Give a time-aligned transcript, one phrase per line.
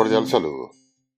[0.00, 0.70] cordial saludo.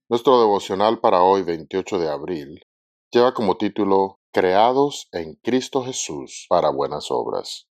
[0.08, 2.66] Nuestro devocional para hoy, 28 de abril,
[3.12, 7.68] lleva como título Creados en Cristo Jesús para buenas obras.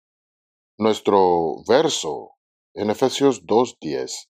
[0.78, 2.37] Nuestro verso
[2.74, 4.28] en Efesios 2.10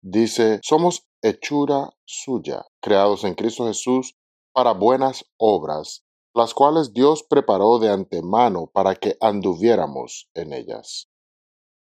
[0.00, 4.16] dice, somos hechura suya, creados en Cristo Jesús
[4.54, 11.10] para buenas obras, las cuales Dios preparó de antemano para que anduviéramos en ellas.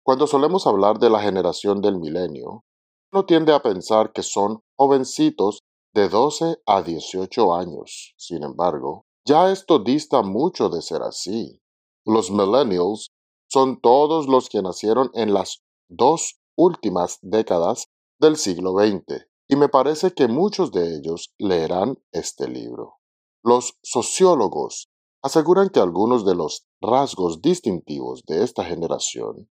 [0.02, 2.64] Cuando solemos hablar de la generación del milenio,
[3.12, 5.64] uno tiende a pensar que son jovencitos
[5.94, 8.14] de 12 a 18 años.
[8.18, 11.60] Sin embargo, ya esto dista mucho de ser así.
[12.06, 13.10] Los millennials
[13.52, 17.88] son todos los que nacieron en las dos últimas décadas
[18.20, 23.00] del siglo XX, y me parece que muchos de ellos leerán este libro.
[23.44, 24.90] Los sociólogos
[25.24, 29.50] aseguran que algunos de los rasgos distintivos de esta generación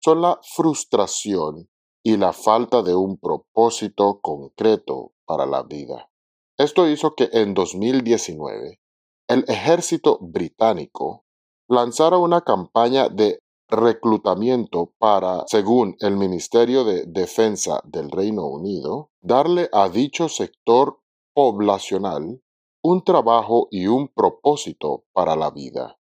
[0.00, 1.68] son la frustración
[2.02, 6.10] y la falta de un propósito concreto para la vida.
[6.58, 8.80] Esto hizo que en 2019
[9.28, 11.24] el ejército británico
[11.68, 19.70] lanzara una campaña de reclutamiento para, según el Ministerio de Defensa del Reino Unido, darle
[19.72, 20.98] a dicho sector
[21.34, 22.42] poblacional
[22.82, 25.98] un trabajo y un propósito para la vida.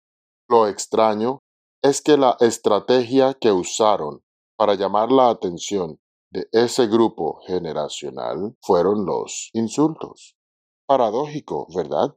[0.48, 1.42] Lo extraño
[1.82, 4.22] es que la estrategia que usaron
[4.56, 10.36] para llamar la atención de ese grupo generacional fueron los insultos.
[10.86, 12.16] Paradójico, ¿verdad?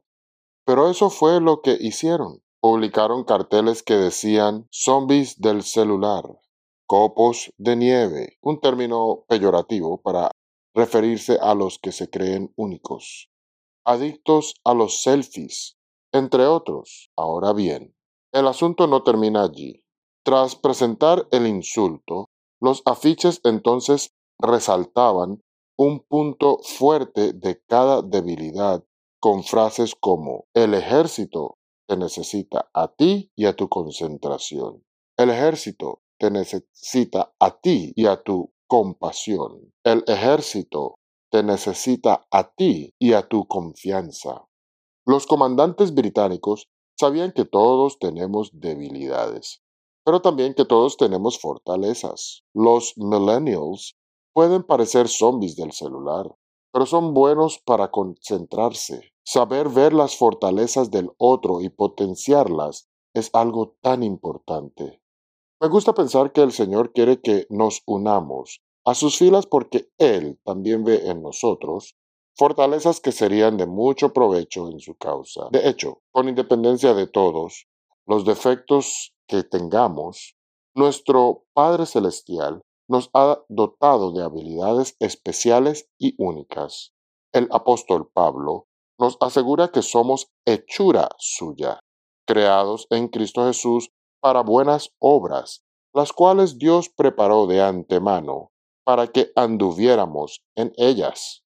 [0.64, 2.42] Pero eso fue lo que hicieron.
[2.60, 6.24] Publicaron carteles que decían zombies del celular,
[6.86, 10.30] copos de nieve, un término peyorativo para
[10.74, 13.30] referirse a los que se creen únicos,
[13.84, 15.78] adictos a los selfies,
[16.12, 17.10] entre otros.
[17.16, 17.94] Ahora bien,
[18.32, 19.82] el asunto no termina allí.
[20.22, 22.29] Tras presentar el insulto,
[22.60, 25.42] los afiches entonces resaltaban
[25.78, 28.84] un punto fuerte de cada debilidad
[29.18, 31.56] con frases como el ejército
[31.88, 34.84] te necesita a ti y a tu concentración.
[35.16, 39.72] El ejército te necesita a ti y a tu compasión.
[39.82, 40.96] El ejército
[41.30, 44.46] te necesita a ti y a tu confianza.
[45.06, 46.68] Los comandantes británicos
[46.98, 49.62] sabían que todos tenemos debilidades
[50.04, 52.42] pero también que todos tenemos fortalezas.
[52.54, 53.96] Los millennials
[54.32, 56.34] pueden parecer zombies del celular,
[56.72, 59.12] pero son buenos para concentrarse.
[59.24, 65.00] Saber ver las fortalezas del otro y potenciarlas es algo tan importante.
[65.60, 70.40] Me gusta pensar que el Señor quiere que nos unamos a sus filas porque Él
[70.44, 71.96] también ve en nosotros
[72.34, 75.48] fortalezas que serían de mucho provecho en su causa.
[75.50, 77.66] De hecho, con independencia de todos,
[78.06, 80.34] los defectos que tengamos,
[80.74, 86.92] nuestro Padre Celestial nos ha dotado de habilidades especiales y únicas.
[87.32, 88.66] El apóstol Pablo
[88.98, 91.78] nos asegura que somos hechura suya,
[92.26, 95.62] creados en Cristo Jesús para buenas obras,
[95.94, 98.50] las cuales Dios preparó de antemano
[98.84, 101.44] para que anduviéramos en ellas.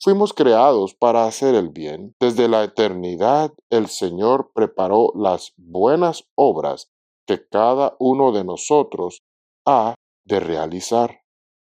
[0.00, 2.16] Fuimos creados para hacer el bien.
[2.18, 6.91] Desde la eternidad el Señor preparó las buenas obras
[7.26, 9.20] que cada uno de nosotros
[9.66, 9.94] ha
[10.24, 11.20] de realizar.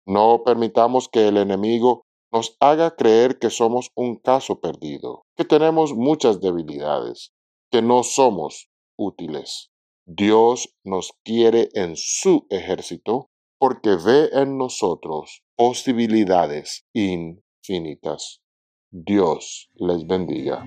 [0.07, 5.95] No permitamos que el enemigo nos haga creer que somos un caso perdido, que tenemos
[5.95, 7.31] muchas debilidades,
[7.71, 9.71] que no somos útiles.
[10.07, 13.29] Dios nos quiere en su ejército
[13.59, 18.41] porque ve en nosotros posibilidades infinitas.
[18.91, 20.67] Dios les bendiga.